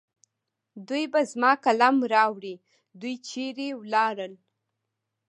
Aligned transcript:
دوی 0.87 1.03
به 1.13 1.21
زما 1.31 1.51
قلم 1.65 1.95
راوړي. 2.13 2.55
دوی 2.99 3.15
چېرې 3.27 3.67
ولاړل؟ 3.81 4.33